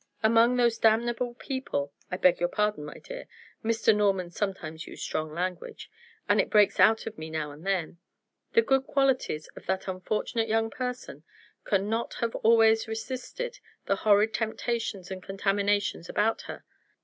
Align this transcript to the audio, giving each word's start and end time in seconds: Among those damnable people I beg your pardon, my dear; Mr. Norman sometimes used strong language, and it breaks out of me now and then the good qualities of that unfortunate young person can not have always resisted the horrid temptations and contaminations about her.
Among 0.23 0.55
those 0.55 0.79
damnable 0.79 1.35
people 1.35 1.93
I 2.09 2.17
beg 2.17 2.39
your 2.39 2.49
pardon, 2.49 2.83
my 2.85 2.97
dear; 2.97 3.27
Mr. 3.63 3.95
Norman 3.95 4.31
sometimes 4.31 4.87
used 4.87 5.03
strong 5.03 5.31
language, 5.31 5.91
and 6.27 6.41
it 6.41 6.49
breaks 6.49 6.79
out 6.79 7.05
of 7.05 7.19
me 7.19 7.29
now 7.29 7.51
and 7.51 7.67
then 7.67 7.99
the 8.53 8.63
good 8.63 8.87
qualities 8.87 9.47
of 9.55 9.67
that 9.67 9.87
unfortunate 9.87 10.47
young 10.49 10.71
person 10.71 11.23
can 11.65 11.87
not 11.87 12.15
have 12.15 12.33
always 12.37 12.87
resisted 12.87 13.59
the 13.85 13.97
horrid 13.97 14.33
temptations 14.33 15.11
and 15.11 15.21
contaminations 15.21 16.09
about 16.09 16.41
her. 16.49 16.63